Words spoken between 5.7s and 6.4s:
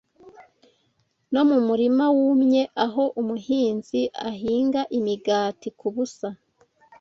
kubusa